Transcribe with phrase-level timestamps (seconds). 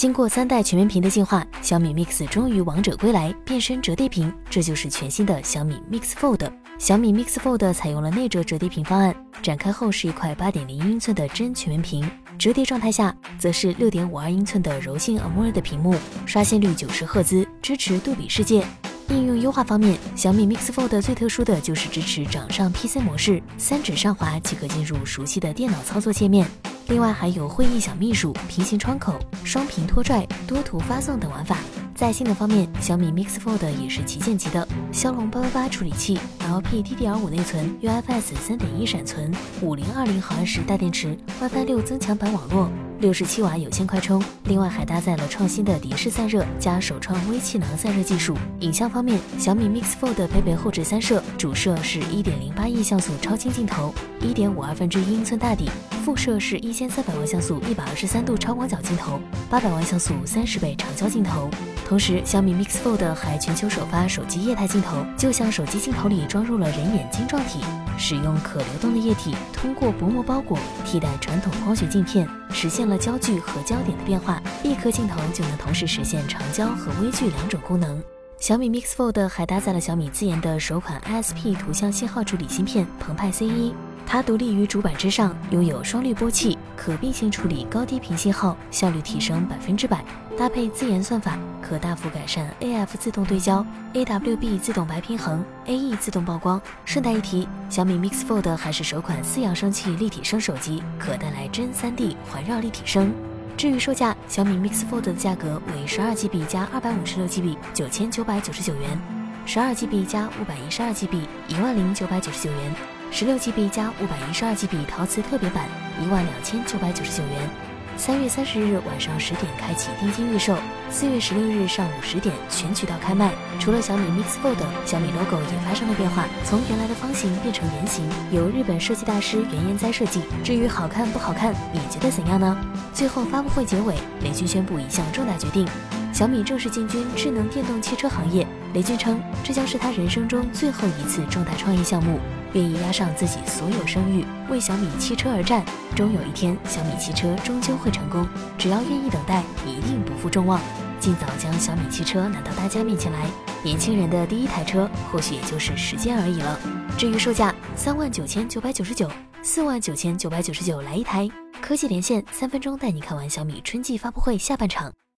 [0.00, 6.50] 经过三代全面屏的进化，小米 Mix 终于王者归来，变身折叠屏，这就是全新的小米 Mix Fold。
[6.78, 18.64] 小米 Mix Fold 采用了内折折叠屏方案，展开后是一块八点零英寸的真全面屏，折叠状态下则是六点五二英寸的柔性 AMOLED 屏幕，刷新率九十赫兹，支持杜比世界。
[19.10, 26.46] 应用优化方面，小米 Mix Fold 最特殊的就是支持掌上 PC 模式，三指上滑即可进入熟悉的电脑操作界面。
[26.90, 29.14] 另外还有会议小秘书、平行窗口、
[29.44, 31.56] 双屏拖拽、多图发送等玩法。
[31.94, 42.68] 在性能方面，小米 Mix Fold 也是旗舰级的，骁龙八八八处理器，LPDDR5 内存，UFS 三点一闪存，五零二零毫安时大电池，WiFi 六增强版网络。
[43.00, 48.36] 六十七瓦有线快充，另外还搭载了创新的蝶式散热加首创微气囊散热技术。
[48.60, 55.64] 影像方面，小米 Mix Fold 配备后置三摄，主摄是一点零八亿像素超清镜头，一点五二分之一英寸大底；
[56.04, 61.48] 副摄是一千三百万像素一百二十三度超广角镜头，八百万像素三十倍长焦镜头。
[61.88, 67.60] 同时，小米 Mix Fold 还全球首发手机液态镜头，就像手机镜头里装入了人眼晶状体，
[67.96, 72.28] 使用可流动的液体，通过薄膜包裹替代传统光学镜片。
[72.52, 78.02] 实现了焦距和焦点的变化，一颗镜头就能同时实现长焦和微距两种功能。
[78.38, 83.74] 小米 Mix Fold 还搭载了小米自研的首款 ISP 图像信号处理芯片澎湃 C1，
[84.12, 90.04] 它独立于主板之上，拥有双滤波器，可并行处理高低频信号，效率提升百分之百。
[90.36, 96.60] 搭配自研算法，可大幅改善 AF 自动对焦、AWB 自动白平衡、AE 自动曝光。
[96.84, 103.12] 顺带一提，小米 Mix Fold 还是首款四扬声器立体声手机，可带来真 3D 环绕立体声。
[103.56, 109.00] 至于售价，小米 Mix Fold 的价格为十二 GB 加二百五十六 GB 九千九百九十九元，
[109.46, 112.74] 十二 GB 加五百一十二 GB 一万零九百九十九元，
[113.12, 115.66] 十六 GB 加五百一十二 GB 陶瓷特别版
[116.00, 117.50] 一万两千九百九十九元。
[117.96, 120.56] 三月三十日晚上十点开启定金预售，
[120.90, 123.32] 四月十六日上午十点全渠道开卖。
[123.58, 130.22] 除了小米 Mix Fold，小米 logo 也发生了变化，从原来的方形变成圆形，由日本设计大师原研哉设计。
[130.44, 132.56] 至于好看不好看，你觉得怎样呢？
[132.94, 135.66] 最后发布会结尾，雷军宣布一项重大决定：
[136.14, 138.46] 小米正式进军智能电动汽车行业。
[138.72, 142.18] 雷军称，这将是他人生中最后一次重大创业项目。
[142.52, 145.64] 愿意押上自己所有声誉，为小米汽车而战。
[145.94, 148.26] 终有一天，小米汽车终究会成功。
[148.58, 150.60] 只要愿意等待，一定不负众望。
[150.98, 153.26] 尽早将小米汽车拿到大家面前来。
[153.62, 156.58] 年轻人的第一台车，或许也就是时间而已了。
[156.98, 159.10] 至于售价，三万九千九百九十九，
[159.42, 161.28] 四万九千九百九十九来一台。
[161.60, 164.92] 科技连线三分钟带你看完小米春季发布会下半场。